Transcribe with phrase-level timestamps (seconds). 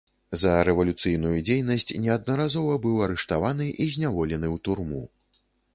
[0.43, 5.09] За рэвалюцыйную дзейнасць неаднаразова быў арыштаваны і зняволены ў турму.